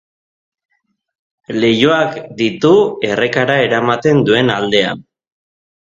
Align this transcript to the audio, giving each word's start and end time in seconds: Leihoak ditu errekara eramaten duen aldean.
Leihoak 1.57 2.17
ditu 2.41 2.73
errekara 3.11 3.59
eramaten 3.67 4.29
duen 4.31 4.55
aldean. 4.59 5.05